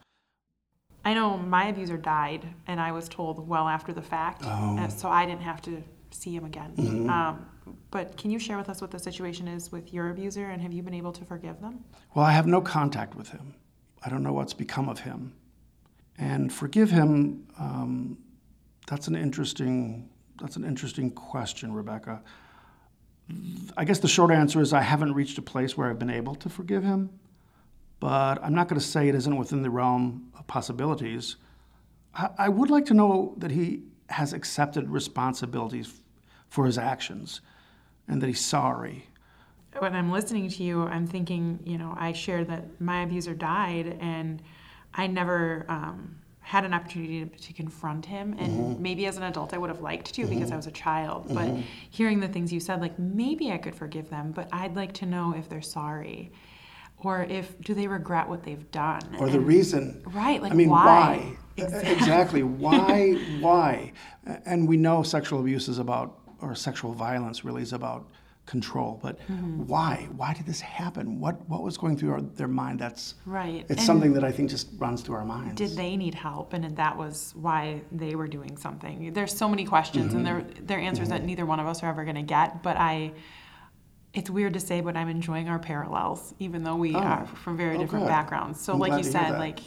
I 1.05 1.13
know 1.13 1.37
my 1.37 1.67
abuser 1.67 1.97
died, 1.97 2.47
and 2.67 2.79
I 2.79 2.91
was 2.91 3.09
told 3.09 3.47
well 3.47 3.67
after 3.67 3.93
the 3.93 4.01
fact, 4.01 4.43
oh. 4.45 4.87
so 4.89 5.09
I 5.09 5.25
didn't 5.25 5.41
have 5.41 5.61
to 5.63 5.83
see 6.11 6.35
him 6.35 6.45
again. 6.45 6.73
Mm-hmm. 6.77 7.09
Um, 7.09 7.45
but 7.91 8.17
can 8.17 8.31
you 8.31 8.39
share 8.39 8.57
with 8.57 8.69
us 8.69 8.81
what 8.81 8.91
the 8.91 8.99
situation 8.99 9.47
is 9.47 9.71
with 9.71 9.93
your 9.93 10.09
abuser, 10.09 10.49
and 10.49 10.61
have 10.61 10.73
you 10.73 10.83
been 10.83 10.93
able 10.93 11.11
to 11.13 11.25
forgive 11.25 11.61
them? 11.61 11.83
Well, 12.15 12.25
I 12.25 12.31
have 12.31 12.47
no 12.47 12.61
contact 12.61 13.15
with 13.15 13.29
him. 13.29 13.55
I 14.03 14.09
don't 14.09 14.23
know 14.23 14.33
what's 14.33 14.53
become 14.53 14.89
of 14.89 14.99
him. 14.99 15.33
And 16.17 16.51
forgive 16.51 16.89
him. 16.89 17.47
Um, 17.57 18.17
that's 18.87 19.07
an 19.07 19.15
interesting. 19.15 20.09
That's 20.41 20.55
an 20.55 20.65
interesting 20.65 21.11
question, 21.11 21.73
Rebecca. 21.73 22.21
I 23.77 23.85
guess 23.85 23.99
the 23.99 24.07
short 24.07 24.31
answer 24.31 24.59
is 24.59 24.73
I 24.73 24.81
haven't 24.81 25.13
reached 25.13 25.37
a 25.37 25.41
place 25.41 25.77
where 25.77 25.89
I've 25.89 25.99
been 25.99 26.09
able 26.09 26.35
to 26.35 26.49
forgive 26.49 26.83
him, 26.83 27.09
but 27.99 28.43
I'm 28.43 28.53
not 28.53 28.67
going 28.67 28.79
to 28.79 28.85
say 28.85 29.07
it 29.07 29.15
isn't 29.15 29.37
within 29.37 29.61
the 29.61 29.69
realm 29.69 30.31
of 30.37 30.45
possibilities. 30.47 31.37
I, 32.13 32.29
I 32.37 32.49
would 32.49 32.69
like 32.69 32.85
to 32.87 32.93
know 32.93 33.35
that 33.37 33.51
he 33.51 33.83
has 34.09 34.33
accepted 34.33 34.89
responsibilities 34.89 36.01
for 36.49 36.65
his 36.65 36.77
actions 36.77 37.41
and 38.07 38.21
that 38.21 38.27
he's 38.27 38.41
sorry. 38.41 39.07
When 39.79 39.95
I'm 39.95 40.11
listening 40.11 40.49
to 40.49 40.63
you, 40.63 40.83
I'm 40.83 41.07
thinking, 41.07 41.59
you 41.65 41.77
know, 41.77 41.95
I 41.97 42.13
shared 42.13 42.47
that 42.49 42.79
my 42.79 43.03
abuser 43.03 43.33
died 43.33 43.97
and 43.99 44.41
I 44.93 45.07
never 45.07 45.65
um, 45.67 46.15
had 46.41 46.63
an 46.63 46.73
opportunity 46.73 47.25
to, 47.25 47.37
to 47.47 47.53
confront 47.53 48.05
him. 48.05 48.35
And 48.37 48.51
mm-hmm. 48.51 48.83
maybe 48.83 49.07
as 49.07 49.17
an 49.17 49.23
adult, 49.23 49.53
I 49.53 49.57
would 49.57 49.69
have 49.69 49.81
liked 49.81 50.13
to 50.13 50.21
mm-hmm. 50.21 50.35
because 50.35 50.51
I 50.51 50.55
was 50.55 50.67
a 50.67 50.71
child. 50.71 51.27
Mm-hmm. 51.27 51.33
But 51.33 51.63
hearing 51.89 52.19
the 52.19 52.27
things 52.27 52.53
you 52.53 52.59
said, 52.59 52.81
like 52.81 52.99
maybe 52.99 53.51
I 53.51 53.57
could 53.57 53.75
forgive 53.75 54.09
them, 54.09 54.31
but 54.31 54.47
I'd 54.51 54.75
like 54.75 54.93
to 54.95 55.07
know 55.07 55.33
if 55.35 55.49
they're 55.49 55.61
sorry 55.61 56.31
or 57.03 57.23
if 57.23 57.59
do 57.61 57.73
they 57.73 57.87
regret 57.87 58.27
what 58.27 58.43
they've 58.43 58.71
done 58.71 59.01
or 59.19 59.25
and, 59.25 59.35
the 59.35 59.39
reason 59.39 60.01
right 60.07 60.41
like 60.41 60.51
i 60.51 60.55
mean 60.55 60.69
why, 60.69 60.85
why? 60.85 61.37
Exactly. 61.57 61.91
exactly. 61.91 62.43
why 62.43 63.11
why 63.39 63.91
and 64.45 64.67
we 64.67 64.77
know 64.77 65.03
sexual 65.03 65.39
abuse 65.39 65.67
is 65.67 65.77
about 65.77 66.19
or 66.43 66.55
sexual 66.55 66.93
violence 66.93 67.43
really 67.45 67.61
is 67.61 67.73
about 67.73 68.05
control. 68.45 68.99
But 69.01 69.17
why? 69.55 70.07
Why 70.17 70.33
did 70.33 70.45
this 70.45 70.59
happen? 70.59 71.19
What 71.19 71.47
what 71.47 71.63
was 71.63 71.77
going 71.77 71.97
through 71.97 72.11
our, 72.11 72.21
their 72.21 72.47
mind? 72.49 72.79
That's 72.79 73.15
Right. 73.25 73.61
It's 73.69 73.71
And 73.71 73.79
something 73.81 74.13
that 74.13 74.23
I 74.23 74.31
think 74.31 74.49
just 74.49 74.67
runs 74.77 75.01
through 75.01 75.15
our 75.15 75.25
minds. 75.25 75.55
Did 75.55 75.71
they 75.77 75.95
need 75.95 76.13
help, 76.15 76.51
and 76.53 76.75
that 76.75 76.97
was 76.97 77.33
why 77.35 77.81
they 77.91 78.15
were 78.15 78.27
doing 78.27 78.57
something? 78.57 79.13
There's 79.13 79.35
so 79.35 79.47
many 79.47 79.63
questions, 79.65 80.13
and 80.13 80.25
there 80.25 80.37
are 80.39 80.45
they're 80.61 80.79
answers 80.79 81.09
that 81.09 81.23
neither 81.23 81.45
one 81.45 81.59
of 81.61 81.67
us 81.67 81.81
are 81.83 81.89
ever 81.89 82.03
going 82.03 82.15
to 82.17 82.21
get. 82.37 82.61
But 82.61 82.75
I, 82.77 83.13
it's 84.13 84.29
weird 84.29 84.53
to 84.55 84.59
say, 84.59 84.81
but 84.81 84.95
I'm 84.95 85.09
enjoying 85.09 85.47
our 85.49 85.59
parallels, 85.59 86.35
even 86.39 86.63
though 86.63 86.75
we 86.75 86.93
Oh. 86.95 86.99
are 86.99 87.25
from 87.43 87.55
very 87.57 87.77
Oh, 87.77 87.79
different 87.79 88.05
good. 88.05 88.09
backgrounds. 88.11 88.59
So, 88.61 88.73
I'm 88.73 88.79
like 88.79 88.97
you 88.97 89.03
said, 89.05 89.39
like 89.39 89.59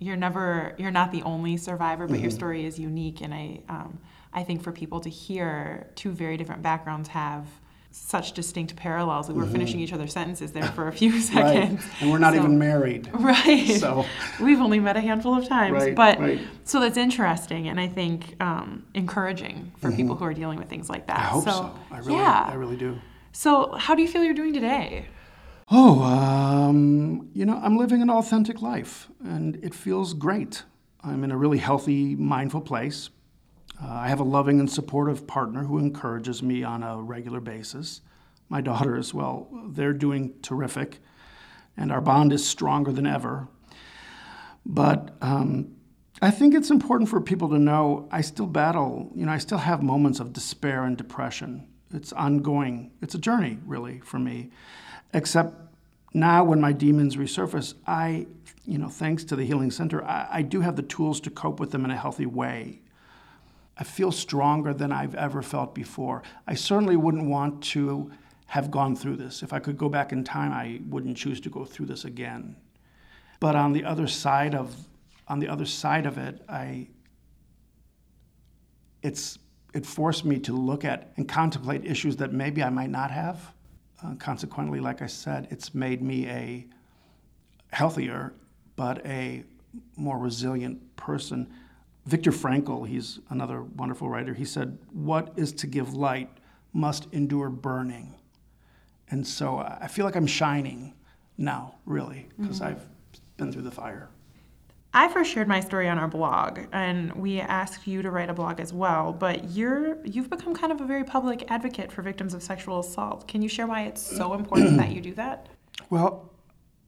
you're 0.00 0.16
never 0.16 0.74
you're 0.76 0.90
not 0.90 1.12
the 1.12 1.22
only 1.22 1.56
survivor, 1.56 2.08
but 2.08 2.18
your 2.18 2.30
Mm-hmm. 2.30 2.36
story 2.36 2.64
is 2.66 2.78
unique, 2.80 3.20
and 3.20 3.32
I 3.32 3.60
um, 3.68 3.98
I 4.34 4.42
think 4.42 4.62
for 4.62 4.72
people 4.72 5.00
to 5.00 5.08
hear 5.08 5.86
two 5.94 6.10
very 6.10 6.36
different 6.36 6.62
backgrounds 6.62 7.08
have 7.10 7.46
such 7.90 8.32
distinct 8.32 8.74
parallels. 8.74 9.28
that 9.28 9.34
We 9.34 9.40
were 9.42 9.48
finishing 9.48 9.78
each 9.78 9.92
other's 9.92 10.12
sentences 10.12 10.50
there 10.50 10.64
for 10.72 10.88
a 10.88 10.92
few 11.00 11.12
Mm-hmm. 11.12 11.38
right. 11.38 11.54
seconds. 11.62 11.84
And 12.00 12.10
we're 12.10 12.18
not 12.18 12.32
So- 12.34 12.40
even 12.40 12.58
married. 12.58 13.08
Right. 13.14 13.76
So 13.78 14.04
We've 14.40 14.60
only 14.60 14.80
met 14.80 14.96
a 14.96 15.00
handful 15.00 15.36
of 15.38 15.46
times, 15.46 15.72
Right, 15.74 15.94
but 15.94 16.18
right. 16.18 16.40
so 16.64 16.80
that's 16.80 16.96
interesting 16.96 17.68
and 17.68 17.78
I 17.78 17.86
think 17.86 18.34
um, 18.42 18.84
encouraging 18.94 19.70
for 19.78 19.92
people 19.92 20.16
who 20.16 20.24
are 20.24 20.34
dealing 20.34 20.58
with 20.58 20.68
things 20.68 20.90
like 20.90 21.06
that. 21.06 21.18
Mm-hmm. 21.30 21.48
I 21.48 21.52
hope 21.52 21.76
so. 21.76 21.78
I 21.92 21.98
really 21.98 22.14
yeah. 22.14 22.48
I 22.50 22.54
really 22.54 22.76
do. 22.76 22.98
So 23.30 23.72
how 23.76 23.94
do 23.94 24.02
you 24.02 24.08
feel 24.08 24.24
you're 24.24 24.34
doing 24.34 24.52
today? 24.54 25.06
Oh, 25.70 26.02
um, 26.02 27.30
you 27.32 27.46
know, 27.46 27.58
I'm 27.62 27.76
living 27.78 28.02
an 28.02 28.10
authentic 28.10 28.60
life, 28.60 29.08
and 29.24 29.56
it 29.64 29.74
feels 29.74 30.12
great. 30.12 30.62
I'm 31.02 31.24
in 31.24 31.30
a 31.30 31.36
really 31.38 31.56
healthy, 31.58 32.14
mindful 32.16 32.60
place. 32.60 33.08
Uh, 33.82 33.88
I 33.88 34.08
have 34.08 34.20
a 34.20 34.24
loving 34.24 34.60
and 34.60 34.70
supportive 34.70 35.26
partner 35.26 35.64
who 35.64 35.78
encourages 35.78 36.42
me 36.42 36.62
on 36.62 36.82
a 36.82 37.00
regular 37.00 37.40
basis. 37.40 38.00
My 38.48 38.60
daughters, 38.60 39.12
well, 39.12 39.48
they're 39.68 39.92
doing 39.92 40.34
terrific, 40.42 41.00
and 41.76 41.90
our 41.90 42.00
bond 42.00 42.32
is 42.32 42.46
stronger 42.46 42.92
than 42.92 43.06
ever. 43.06 43.48
But 44.64 45.16
um, 45.20 45.74
I 46.22 46.30
think 46.30 46.54
it's 46.54 46.70
important 46.70 47.10
for 47.10 47.20
people 47.20 47.48
to 47.50 47.58
know 47.58 48.08
I 48.10 48.20
still 48.20 48.46
battle, 48.46 49.10
you 49.14 49.26
know, 49.26 49.32
I 49.32 49.38
still 49.38 49.58
have 49.58 49.82
moments 49.82 50.20
of 50.20 50.32
despair 50.32 50.84
and 50.84 50.96
depression. 50.96 51.68
It's 51.92 52.12
ongoing. 52.12 52.92
It's 53.02 53.14
a 53.14 53.18
journey, 53.18 53.58
really, 53.66 54.00
for 54.00 54.18
me. 54.18 54.50
Except 55.12 55.54
now, 56.12 56.44
when 56.44 56.60
my 56.60 56.72
demons 56.72 57.16
resurface, 57.16 57.74
I, 57.86 58.26
you 58.64 58.78
know, 58.78 58.88
thanks 58.88 59.24
to 59.24 59.36
the 59.36 59.44
Healing 59.44 59.70
Center, 59.70 60.04
I, 60.04 60.28
I 60.30 60.42
do 60.42 60.60
have 60.60 60.76
the 60.76 60.82
tools 60.82 61.20
to 61.22 61.30
cope 61.30 61.60
with 61.60 61.72
them 61.72 61.84
in 61.84 61.90
a 61.90 61.96
healthy 61.96 62.26
way. 62.26 62.80
I 63.76 63.84
feel 63.84 64.12
stronger 64.12 64.72
than 64.72 64.92
I've 64.92 65.14
ever 65.14 65.42
felt 65.42 65.74
before. 65.74 66.22
I 66.46 66.54
certainly 66.54 66.96
wouldn't 66.96 67.28
want 67.28 67.62
to 67.64 68.10
have 68.46 68.70
gone 68.70 68.94
through 68.94 69.16
this. 69.16 69.42
If 69.42 69.52
I 69.52 69.58
could 69.58 69.76
go 69.76 69.88
back 69.88 70.12
in 70.12 70.22
time, 70.22 70.52
I 70.52 70.80
wouldn't 70.88 71.16
choose 71.16 71.40
to 71.40 71.50
go 71.50 71.64
through 71.64 71.86
this 71.86 72.04
again. 72.04 72.56
But 73.40 73.56
on 73.56 73.72
the 73.72 73.84
other 73.84 74.06
side 74.06 74.54
of 74.54 74.74
on 75.26 75.38
the 75.38 75.48
other 75.48 75.64
side 75.64 76.06
of 76.06 76.18
it, 76.18 76.42
I 76.48 76.88
it's 79.02 79.38
it 79.74 79.84
forced 79.84 80.24
me 80.24 80.38
to 80.40 80.52
look 80.52 80.84
at 80.84 81.12
and 81.16 81.28
contemplate 81.28 81.84
issues 81.84 82.16
that 82.16 82.32
maybe 82.32 82.62
I 82.62 82.70
might 82.70 82.90
not 82.90 83.10
have. 83.10 83.52
Uh, 84.04 84.14
consequently, 84.16 84.80
like 84.80 85.02
I 85.02 85.06
said, 85.06 85.48
it's 85.50 85.74
made 85.74 86.02
me 86.02 86.28
a 86.28 86.66
healthier 87.70 88.34
but 88.76 89.04
a 89.06 89.44
more 89.96 90.18
resilient 90.18 90.96
person. 90.96 91.52
Viktor 92.06 92.32
Frankl, 92.32 92.86
he's 92.86 93.18
another 93.30 93.62
wonderful 93.62 94.08
writer, 94.08 94.34
he 94.34 94.44
said, 94.44 94.78
What 94.92 95.32
is 95.36 95.52
to 95.52 95.66
give 95.66 95.94
light 95.94 96.30
must 96.72 97.06
endure 97.12 97.48
burning. 97.48 98.14
And 99.10 99.26
so 99.26 99.58
uh, 99.58 99.78
I 99.80 99.88
feel 99.88 100.04
like 100.04 100.16
I'm 100.16 100.26
shining 100.26 100.94
now, 101.38 101.76
really, 101.86 102.28
because 102.38 102.60
mm-hmm. 102.60 102.74
I've 102.76 102.88
been 103.36 103.52
through 103.52 103.62
the 103.62 103.70
fire. 103.70 104.08
I 104.96 105.08
first 105.08 105.32
shared 105.32 105.48
my 105.48 105.58
story 105.58 105.88
on 105.88 105.98
our 105.98 106.06
blog, 106.06 106.60
and 106.72 107.12
we 107.14 107.40
asked 107.40 107.86
you 107.86 108.00
to 108.02 108.12
write 108.12 108.30
a 108.30 108.34
blog 108.34 108.60
as 108.60 108.72
well. 108.72 109.12
But 109.12 109.50
you're 109.50 110.04
you've 110.04 110.30
become 110.30 110.54
kind 110.54 110.70
of 110.70 110.80
a 110.80 110.84
very 110.84 111.02
public 111.02 111.50
advocate 111.50 111.90
for 111.90 112.02
victims 112.02 112.32
of 112.32 112.44
sexual 112.44 112.78
assault. 112.78 113.26
Can 113.26 113.42
you 113.42 113.48
share 113.48 113.66
why 113.66 113.82
it's 113.82 114.00
so 114.00 114.34
important 114.38 114.76
that 114.76 114.92
you 114.92 115.00
do 115.00 115.12
that? 115.14 115.48
Well, 115.90 116.30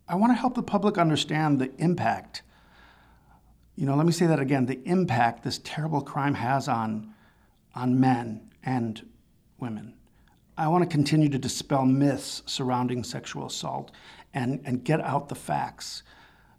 I 0.08 0.14
want 0.14 0.30
to 0.30 0.36
help 0.36 0.54
the 0.54 0.62
public 0.62 0.98
understand 0.98 1.58
the 1.58 1.72
impact. 1.78 2.42
You 3.76 3.86
know, 3.86 3.94
let 3.94 4.06
me 4.06 4.12
say 4.12 4.26
that 4.26 4.40
again 4.40 4.66
the 4.66 4.80
impact 4.84 5.44
this 5.44 5.60
terrible 5.62 6.00
crime 6.00 6.34
has 6.34 6.68
on, 6.68 7.14
on 7.74 8.00
men 8.00 8.50
and 8.64 9.06
women. 9.58 9.94
I 10.58 10.68
want 10.68 10.82
to 10.82 10.88
continue 10.88 11.28
to 11.28 11.38
dispel 11.38 11.84
myths 11.84 12.42
surrounding 12.46 13.04
sexual 13.04 13.46
assault 13.46 13.90
and, 14.32 14.60
and 14.64 14.82
get 14.82 15.00
out 15.00 15.28
the 15.28 15.34
facts. 15.34 16.02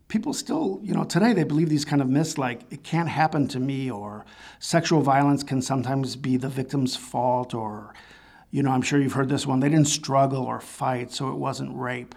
People 0.07 0.33
still, 0.33 0.79
you 0.83 0.93
know, 0.93 1.03
today 1.03 1.33
they 1.33 1.43
believe 1.43 1.69
these 1.69 1.83
kind 1.83 2.01
of 2.01 2.07
myths 2.07 2.38
like 2.38 2.62
it 2.69 2.83
can't 2.83 3.09
happen 3.09 3.47
to 3.50 3.59
me 3.59 3.91
or 3.91 4.25
sexual 4.59 5.01
violence 5.01 5.43
can 5.43 5.62
sometimes 5.62 6.15
be 6.15 6.38
the 6.38 6.47
victim's 6.47 6.95
fault 6.95 7.53
or, 7.53 7.93
you 8.51 8.63
know, 8.63 8.71
I'm 8.71 8.83
sure 8.83 9.01
you've 9.01 9.13
heard 9.13 9.29
this 9.29 9.45
one, 9.45 9.59
they 9.59 9.69
didn't 9.69 9.88
struggle 9.88 10.43
or 10.43 10.62
fight, 10.62 11.12
so 11.12 11.29
it 11.29 11.36
wasn't 11.36 11.75
rape 11.75 12.15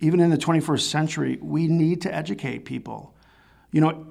even 0.00 0.20
in 0.20 0.30
the 0.30 0.36
21st 0.36 0.82
century, 0.82 1.38
we 1.42 1.66
need 1.66 2.00
to 2.02 2.14
educate 2.14 2.64
people. 2.64 3.14
You 3.72 3.80
know, 3.80 4.06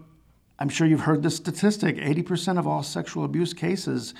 I'm 0.59 0.69
sure 0.69 0.87
you've 0.87 1.01
heard 1.01 1.21
this 1.21 1.35
statistic 1.35 1.97
80% 1.97 2.57
of 2.57 2.67
all 2.67 2.83
sexual 2.83 3.23
abuse 3.23 3.53
cases, 3.53 4.13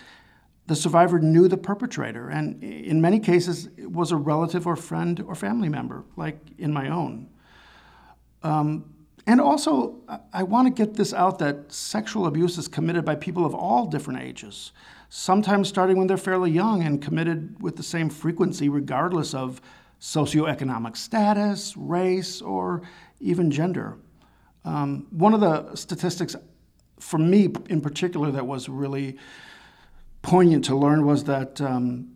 the 0.67 0.75
survivor 0.75 1.20
knew 1.20 1.48
the 1.48 1.58
perpetrator, 1.58 2.29
and 2.29 2.62
in 2.63 3.01
many 3.01 3.20
cases, 3.20 3.70
it 3.77 3.91
was 3.91 4.12
a 4.12 4.17
relative 4.17 4.67
or 4.67 4.75
friend 4.75 5.24
or 5.25 5.34
family 5.34 5.70
member, 5.70 6.03
like 6.15 6.38
in 6.58 6.74
my 6.74 6.89
own. 6.89 7.29
Um, 8.44 8.94
and 9.25 9.41
also, 9.41 9.96
I 10.32 10.44
want 10.44 10.67
to 10.67 10.86
get 10.86 10.96
this 10.96 11.13
out 11.13 11.39
that 11.39 11.72
sexual 11.72 12.27
abuse 12.27 12.58
is 12.58 12.67
committed 12.67 13.03
by 13.03 13.15
people 13.15 13.46
of 13.46 13.56
all 13.56 13.86
different 13.86 14.22
ages, 14.22 14.72
sometimes 15.10 15.67
starting 15.67 15.98
when 15.98 16.08
they're 16.08 16.17
fairly 16.17 16.51
young 16.51 16.84
and 16.84 17.01
committed 17.01 17.62
with 17.62 17.75
the 17.75 17.84
same 17.84 18.10
frequency, 18.10 18.70
regardless 18.70 19.34
of 19.34 19.62
socioeconomic 20.00 20.96
status, 20.96 21.75
race, 21.75 22.41
or 22.41 22.84
even 23.20 23.51
gender. 23.51 23.98
Um, 24.68 25.08
one 25.12 25.34
of 25.34 25.40
the 25.40 25.76
statistics 25.76 26.36
for 27.00 27.18
me 27.18 27.48
in 27.70 27.80
particular 27.80 28.32
that 28.32 28.46
was 28.46 28.68
really 28.68 29.18
poignant 30.22 30.66
to 30.66 30.76
learn 30.76 31.06
was 31.06 31.24
that 31.24 31.62
um, 31.62 32.10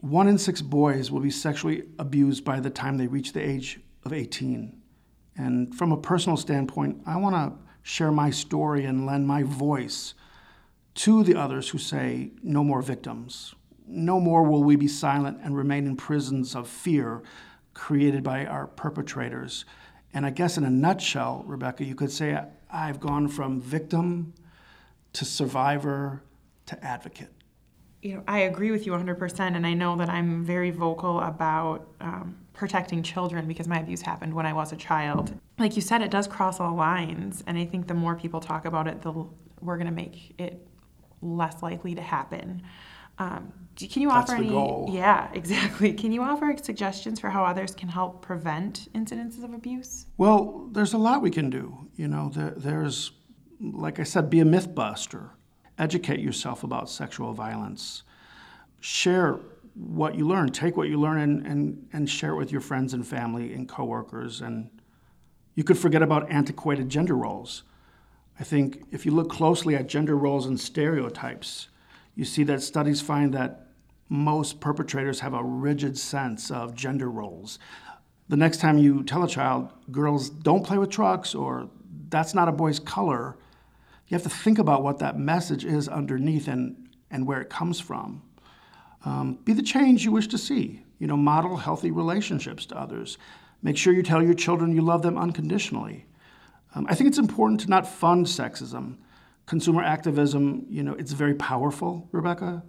one 0.00 0.26
in 0.26 0.36
six 0.36 0.60
boys 0.60 1.12
will 1.12 1.20
be 1.20 1.30
sexually 1.30 1.84
abused 2.00 2.44
by 2.44 2.58
the 2.58 2.70
time 2.70 2.96
they 2.96 3.06
reach 3.06 3.32
the 3.32 3.40
age 3.40 3.78
of 4.04 4.12
18. 4.12 4.76
And 5.36 5.72
from 5.76 5.92
a 5.92 5.96
personal 5.96 6.36
standpoint, 6.36 7.00
I 7.06 7.16
want 7.18 7.36
to 7.36 7.56
share 7.82 8.10
my 8.10 8.30
story 8.30 8.84
and 8.84 9.06
lend 9.06 9.28
my 9.28 9.44
voice 9.44 10.14
to 10.94 11.22
the 11.22 11.36
others 11.36 11.68
who 11.68 11.78
say, 11.78 12.32
no 12.42 12.64
more 12.64 12.82
victims. 12.82 13.54
No 13.86 14.18
more 14.18 14.42
will 14.42 14.64
we 14.64 14.74
be 14.74 14.88
silent 14.88 15.38
and 15.44 15.56
remain 15.56 15.86
in 15.86 15.96
prisons 15.96 16.56
of 16.56 16.66
fear 16.66 17.22
created 17.74 18.24
by 18.24 18.44
our 18.44 18.66
perpetrators. 18.66 19.64
And 20.14 20.26
I 20.26 20.30
guess 20.30 20.58
in 20.58 20.64
a 20.64 20.70
nutshell, 20.70 21.44
Rebecca, 21.46 21.84
you 21.84 21.94
could 21.94 22.12
say 22.12 22.38
I've 22.70 23.00
gone 23.00 23.28
from 23.28 23.60
victim 23.60 24.34
to 25.14 25.24
survivor 25.24 26.22
to 26.66 26.84
advocate. 26.84 27.28
You 28.02 28.16
know, 28.16 28.24
I 28.26 28.40
agree 28.40 28.72
with 28.72 28.84
you 28.84 28.92
100%, 28.92 29.40
and 29.40 29.66
I 29.66 29.74
know 29.74 29.96
that 29.96 30.08
I'm 30.08 30.44
very 30.44 30.70
vocal 30.70 31.20
about 31.20 31.86
um, 32.00 32.36
protecting 32.52 33.02
children 33.02 33.46
because 33.46 33.68
my 33.68 33.78
abuse 33.78 34.02
happened 34.02 34.34
when 34.34 34.44
I 34.44 34.52
was 34.52 34.72
a 34.72 34.76
child. 34.76 35.32
Like 35.58 35.76
you 35.76 35.82
said, 35.82 36.02
it 36.02 36.10
does 36.10 36.26
cross 36.26 36.58
all 36.58 36.74
lines, 36.74 37.44
and 37.46 37.56
I 37.56 37.64
think 37.64 37.86
the 37.86 37.94
more 37.94 38.16
people 38.16 38.40
talk 38.40 38.64
about 38.64 38.88
it, 38.88 39.02
the 39.02 39.12
we're 39.60 39.76
going 39.76 39.86
to 39.86 39.92
make 39.92 40.34
it 40.38 40.66
less 41.20 41.62
likely 41.62 41.94
to 41.94 42.02
happen. 42.02 42.62
Um, 43.18 43.52
do- 43.76 43.88
can 43.88 44.02
you 44.02 44.08
That's 44.08 44.30
offer 44.30 44.40
any? 44.40 44.48
goal. 44.50 44.88
Yeah, 44.92 45.30
exactly. 45.34 45.92
Can 45.92 46.12
you 46.12 46.22
offer 46.22 46.54
suggestions 46.62 47.20
for 47.20 47.30
how 47.30 47.44
others 47.44 47.74
can 47.74 47.88
help 47.88 48.22
prevent 48.22 48.88
incidences 48.94 49.44
of 49.44 49.52
abuse? 49.54 50.06
Well, 50.18 50.68
there's 50.72 50.92
a 50.92 50.98
lot 50.98 51.22
we 51.22 51.30
can 51.30 51.50
do. 51.50 51.88
You 51.96 52.08
know, 52.08 52.30
there, 52.34 52.54
there's, 52.56 53.12
like 53.60 54.00
I 54.00 54.04
said, 54.04 54.30
be 54.30 54.40
a 54.40 54.44
myth 54.44 54.74
buster. 54.74 55.30
Educate 55.78 56.20
yourself 56.20 56.64
about 56.64 56.90
sexual 56.90 57.32
violence. 57.32 58.02
Share 58.80 59.38
what 59.74 60.14
you 60.16 60.26
learn. 60.26 60.50
Take 60.50 60.76
what 60.76 60.88
you 60.88 61.00
learn 61.00 61.18
and, 61.20 61.46
and, 61.46 61.88
and 61.92 62.08
share 62.10 62.32
it 62.32 62.36
with 62.36 62.52
your 62.52 62.60
friends 62.60 62.92
and 62.92 63.06
family 63.06 63.54
and 63.54 63.68
coworkers. 63.68 64.40
And 64.42 64.68
you 65.54 65.64
could 65.64 65.78
forget 65.78 66.02
about 66.02 66.30
antiquated 66.30 66.88
gender 66.88 67.16
roles. 67.16 67.62
I 68.38 68.44
think 68.44 68.84
if 68.90 69.06
you 69.06 69.12
look 69.12 69.30
closely 69.30 69.74
at 69.76 69.86
gender 69.86 70.16
roles 70.16 70.46
and 70.46 70.58
stereotypes, 70.58 71.68
you 72.14 72.24
see 72.24 72.44
that 72.44 72.62
studies 72.62 73.00
find 73.00 73.32
that 73.34 73.68
most 74.08 74.60
perpetrators 74.60 75.20
have 75.20 75.32
a 75.32 75.42
rigid 75.42 75.98
sense 75.98 76.50
of 76.50 76.74
gender 76.74 77.08
roles. 77.08 77.58
The 78.28 78.36
next 78.36 78.58
time 78.60 78.78
you 78.78 79.02
tell 79.04 79.22
a 79.22 79.28
child, 79.28 79.72
girls 79.90 80.28
don't 80.28 80.64
play 80.64 80.78
with 80.78 80.90
trucks 80.90 81.34
or 81.34 81.70
that's 82.08 82.34
not 82.34 82.48
a 82.48 82.52
boy's 82.52 82.78
color, 82.78 83.36
you 84.08 84.14
have 84.14 84.22
to 84.22 84.28
think 84.28 84.58
about 84.58 84.82
what 84.82 84.98
that 84.98 85.18
message 85.18 85.64
is 85.64 85.88
underneath 85.88 86.46
and, 86.48 86.88
and 87.10 87.26
where 87.26 87.40
it 87.40 87.48
comes 87.48 87.80
from. 87.80 88.22
Um, 89.04 89.38
be 89.44 89.54
the 89.54 89.62
change 89.62 90.04
you 90.04 90.12
wish 90.12 90.28
to 90.28 90.38
see. 90.38 90.84
You 90.98 91.06
know, 91.06 91.16
model 91.16 91.56
healthy 91.56 91.90
relationships 91.90 92.66
to 92.66 92.78
others. 92.78 93.18
Make 93.62 93.76
sure 93.76 93.92
you 93.92 94.02
tell 94.02 94.22
your 94.22 94.34
children 94.34 94.74
you 94.74 94.82
love 94.82 95.02
them 95.02 95.16
unconditionally. 95.16 96.06
Um, 96.74 96.86
I 96.88 96.94
think 96.94 97.08
it's 97.08 97.18
important 97.18 97.60
to 97.60 97.70
not 97.70 97.86
fund 97.86 98.26
sexism. 98.26 98.98
Consumer 99.46 99.82
activism, 99.82 100.66
you 100.68 100.82
know, 100.82 100.94
it's 100.94 101.12
very 101.12 101.34
powerful, 101.34 102.08
Rebecca. 102.12 102.62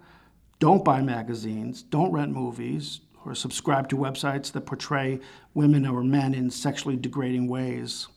Don't 0.58 0.84
buy 0.84 1.00
magazines, 1.00 1.82
don't 1.82 2.12
rent 2.12 2.32
movies, 2.32 3.00
or 3.24 3.34
subscribe 3.34 3.88
to 3.88 3.96
websites 3.96 4.52
that 4.52 4.62
portray 4.62 5.20
women 5.54 5.86
or 5.86 6.02
men 6.02 6.34
in 6.34 6.50
sexually 6.50 6.96
degrading 6.96 7.48
ways. 7.48 8.08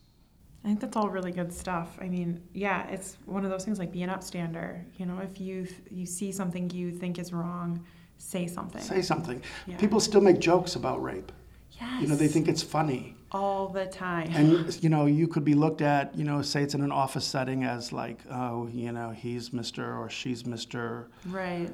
I 0.64 0.68
think 0.68 0.82
that's 0.82 0.98
all 0.98 1.10
really 1.10 1.32
good 1.32 1.54
stuff. 1.54 1.98
I 2.02 2.10
mean, 2.10 2.42
yeah, 2.54 2.88
it's 2.88 3.18
one 3.26 3.46
of 3.46 3.52
those 3.52 3.64
things 3.64 3.80
like 3.80 3.92
be 3.92 4.02
an 4.04 4.10
upstander. 4.10 4.84
You 4.98 5.06
know, 5.06 5.20
if 5.20 5.40
you 5.40 5.68
you 5.90 6.06
see 6.06 6.32
something 6.32 6.70
you 6.72 6.92
think 6.92 7.20
is 7.20 7.32
wrong, 7.32 7.86
say 8.18 8.48
something. 8.48 8.82
Say 8.82 9.02
something. 9.02 9.42
Yeah. 9.66 9.78
People 9.78 10.00
still 10.00 10.20
make 10.20 10.40
jokes 10.40 10.76
about 10.76 11.02
rape. 11.02 11.32
Yes. 11.80 12.02
You 12.02 12.08
know, 12.08 12.16
they 12.16 12.28
think 12.28 12.48
it's 12.48 12.64
funny. 12.64 13.16
all 13.32 13.68
the 13.68 13.86
time. 13.86 14.32
And 14.34 14.84
you 14.84 14.90
know, 14.90 15.06
you 15.06 15.28
could 15.28 15.44
be 15.44 15.54
looked 15.54 15.82
at, 15.82 16.16
you 16.18 16.24
know, 16.24 16.42
say 16.42 16.64
it's 16.64 16.74
in 16.74 16.82
an 16.82 16.92
office 16.92 17.26
setting 17.26 17.64
as 17.64 17.92
like, 17.92 18.20
oh, 18.32 18.68
you 18.72 18.92
know, 18.92 19.10
he's 19.12 19.50
Mr. 19.50 19.98
or 19.98 20.10
she's 20.10 20.44
Mr. 20.44 21.08
right. 21.28 21.70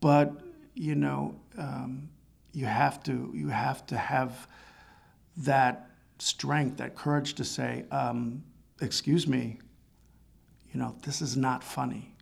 But 0.00 0.32
you 0.74 0.94
know, 0.94 1.34
um, 1.58 2.08
you 2.52 2.66
have 2.66 3.02
to 3.04 3.30
you 3.34 3.48
have 3.48 3.86
to 3.86 3.96
have 3.96 4.46
that 5.38 5.90
strength, 6.18 6.76
that 6.78 6.94
courage 6.94 7.34
to 7.34 7.44
say, 7.44 7.84
um, 7.90 8.42
excuse 8.80 9.26
me, 9.26 9.58
you 10.72 10.80
know, 10.80 10.94
this 11.02 11.22
is 11.22 11.36
not 11.36 11.64
funny. 11.64 12.14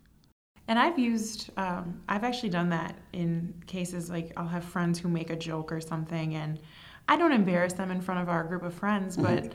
And 0.68 0.78
I've 0.78 0.98
used, 0.98 1.50
um, 1.56 2.00
I've 2.08 2.24
actually 2.24 2.50
done 2.50 2.68
that 2.70 2.94
in 3.12 3.54
cases 3.66 4.10
like 4.10 4.32
I'll 4.36 4.46
have 4.46 4.64
friends 4.64 4.98
who 4.98 5.08
make 5.08 5.30
a 5.30 5.36
joke 5.36 5.72
or 5.72 5.80
something, 5.80 6.34
and 6.34 6.60
I 7.08 7.16
don't 7.16 7.32
embarrass 7.32 7.72
them 7.72 7.90
in 7.90 8.00
front 8.00 8.20
of 8.20 8.28
our 8.28 8.44
group 8.44 8.62
of 8.62 8.74
friends, 8.74 9.16
but 9.16 9.52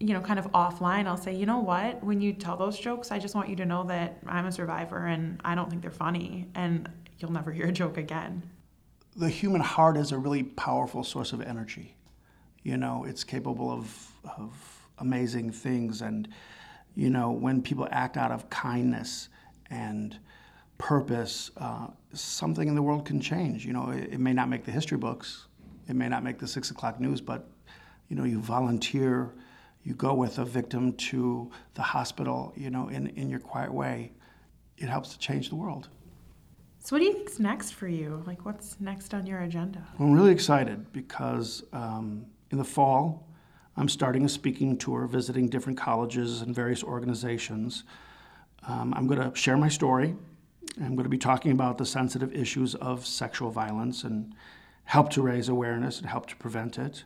you 0.00 0.14
know, 0.14 0.20
kind 0.20 0.38
of 0.38 0.50
offline, 0.52 1.06
I'll 1.06 1.16
say, 1.16 1.34
you 1.34 1.44
know 1.46 1.58
what, 1.60 2.02
when 2.02 2.20
you 2.22 2.32
tell 2.32 2.56
those 2.56 2.78
jokes, 2.78 3.10
I 3.12 3.18
just 3.18 3.34
want 3.34 3.48
you 3.50 3.56
to 3.56 3.66
know 3.66 3.84
that 3.84 4.18
I'm 4.26 4.46
a 4.46 4.52
survivor 4.52 5.06
and 5.06 5.38
I 5.44 5.54
don't 5.54 5.68
think 5.68 5.82
they're 5.82 5.90
funny, 5.90 6.48
and 6.54 6.88
you'll 7.18 7.32
never 7.32 7.52
hear 7.52 7.66
a 7.66 7.72
joke 7.72 7.98
again. 7.98 8.42
the 9.16 9.28
human 9.28 9.60
heart 9.60 9.96
is 9.96 10.12
a 10.12 10.18
really 10.18 10.42
powerful 10.42 11.04
source 11.04 11.32
of 11.32 11.40
energy. 11.42 11.94
You 12.62 12.76
know, 12.76 13.04
it's 13.04 13.24
capable 13.24 13.70
of, 13.70 14.12
of 14.38 14.52
amazing 14.98 15.50
things. 15.52 16.00
And, 16.02 16.28
you 16.94 17.10
know, 17.10 17.30
when 17.30 17.60
people 17.62 17.88
act 17.90 18.16
out 18.16 18.30
of 18.30 18.48
kindness 18.50 19.28
and 19.70 20.18
purpose, 20.78 21.50
uh, 21.56 21.88
something 22.12 22.68
in 22.68 22.74
the 22.74 22.82
world 22.82 23.04
can 23.04 23.20
change. 23.20 23.66
You 23.66 23.72
know, 23.72 23.90
it, 23.90 24.14
it 24.14 24.20
may 24.20 24.32
not 24.32 24.48
make 24.48 24.64
the 24.64 24.72
history 24.72 24.98
books, 24.98 25.46
it 25.90 25.96
may 25.96 26.08
not 26.08 26.22
make 26.22 26.38
the 26.38 26.46
six 26.46 26.70
o'clock 26.70 27.00
news, 27.00 27.20
but, 27.20 27.48
you 28.08 28.16
know, 28.16 28.24
you 28.24 28.38
volunteer, 28.38 29.34
you 29.82 29.92
go 29.94 30.14
with 30.14 30.38
a 30.38 30.44
victim 30.44 30.92
to 30.94 31.50
the 31.74 31.82
hospital, 31.82 32.52
you 32.56 32.70
know, 32.70 32.88
in, 32.88 33.08
in 33.08 33.28
your 33.28 33.40
quiet 33.40 33.72
way. 33.72 34.12
It 34.78 34.88
helps 34.88 35.10
to 35.10 35.18
change 35.18 35.48
the 35.48 35.56
world. 35.56 35.88
So, 36.78 36.94
what 36.94 37.00
do 37.00 37.06
you 37.06 37.12
think's 37.12 37.38
next 37.38 37.72
for 37.72 37.88
you? 37.88 38.22
Like, 38.26 38.46
what's 38.46 38.80
next 38.80 39.12
on 39.12 39.26
your 39.26 39.40
agenda? 39.40 39.86
I'm 39.98 40.12
really 40.12 40.32
excited 40.32 40.90
because 40.92 41.62
um, 41.72 42.24
in 42.50 42.58
the 42.58 42.64
fall, 42.64 43.26
I'm 43.76 43.88
starting 43.88 44.24
a 44.24 44.28
speaking 44.28 44.78
tour, 44.78 45.06
visiting 45.06 45.48
different 45.48 45.78
colleges 45.78 46.40
and 46.40 46.54
various 46.54 46.82
organizations. 46.82 47.84
Um, 48.66 48.94
I'm 48.96 49.06
going 49.06 49.20
to 49.20 49.36
share 49.36 49.56
my 49.56 49.68
story. 49.68 50.14
I'm 50.80 50.94
going 50.94 51.04
to 51.04 51.10
be 51.10 51.18
talking 51.18 51.52
about 51.52 51.78
the 51.78 51.86
sensitive 51.86 52.32
issues 52.32 52.74
of 52.76 53.04
sexual 53.04 53.50
violence 53.50 54.04
and 54.04 54.34
help 54.90 55.08
to 55.10 55.22
raise 55.22 55.48
awareness 55.48 56.00
and 56.00 56.08
help 56.10 56.26
to 56.26 56.34
prevent 56.36 56.76
it. 56.76 57.04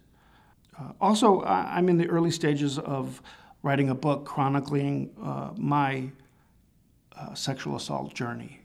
Uh, 0.78 0.92
also, 1.02 1.40
I- 1.42 1.76
I'm 1.76 1.90
in 1.90 1.98
the 1.98 2.08
early 2.08 2.30
stages 2.30 2.78
of 2.78 3.20
writing 3.62 3.90
a 3.90 3.94
book 3.94 4.24
chronicling 4.24 5.10
uh, 5.22 5.50
my 5.58 6.08
uh, 7.14 7.34
sexual 7.34 7.76
assault 7.76 8.14
journey. 8.14 8.60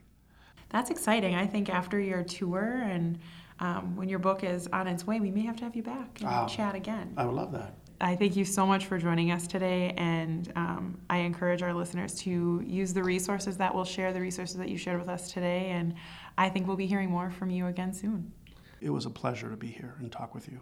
That's 0.69 0.89
exciting. 0.89 1.35
I 1.35 1.45
think 1.45 1.69
after 1.69 1.99
your 1.99 2.23
tour 2.23 2.81
and 2.83 3.19
um, 3.59 3.97
when 3.97 4.07
your 4.07 4.19
book 4.19 4.43
is 4.45 4.67
on 4.71 4.87
its 4.87 5.05
way, 5.05 5.19
we 5.19 5.31
may 5.31 5.41
have 5.41 5.57
to 5.57 5.63
have 5.65 5.75
you 5.75 5.83
back 5.83 6.21
and 6.21 6.29
Ah. 6.29 6.45
chat 6.47 6.73
again. 6.75 7.13
I 7.17 7.25
would 7.25 7.35
love 7.35 7.51
that. 7.51 7.73
I 8.01 8.15
thank 8.15 8.37
you 8.37 8.45
so 8.45 8.65
much 8.65 8.85
for 8.85 8.97
joining 8.97 9.31
us 9.31 9.45
today, 9.45 9.93
and 9.97 10.49
um, 10.55 10.97
I 11.09 11.17
encourage 11.17 11.61
our 11.61 11.73
listeners 11.73 12.15
to 12.21 12.63
use 12.65 12.93
the 12.93 13.03
resources 13.03 13.57
that 13.57 13.75
we'll 13.75 13.83
share, 13.83 14.13
the 14.13 14.21
resources 14.21 14.55
that 14.55 14.69
you 14.69 14.77
shared 14.77 14.97
with 14.97 15.09
us 15.09 15.29
today, 15.33 15.71
and 15.71 15.93
I 16.37 16.47
think 16.47 16.65
we'll 16.65 16.77
be 16.77 16.85
hearing 16.87 17.09
more 17.11 17.29
from 17.29 17.49
you 17.49 17.67
again 17.67 17.93
soon. 17.93 18.31
It 18.81 18.91
was 18.91 19.05
a 19.05 19.09
pleasure 19.09 19.49
to 19.49 19.57
be 19.57 19.67
here 19.67 19.95
and 19.99 20.11
talk 20.11 20.33
with 20.33 20.47
you. 20.47 20.61